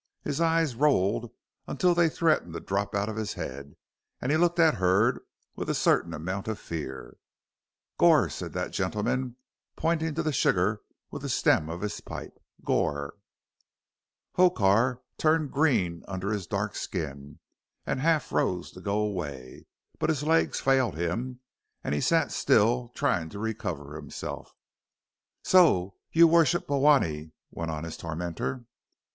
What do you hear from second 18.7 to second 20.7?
to go away, but his legs